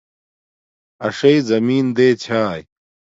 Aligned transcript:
اݽݵ 1.07 1.35
زمین 1.49 1.85
دے 1.97 2.07
چھاݵ 2.23 2.61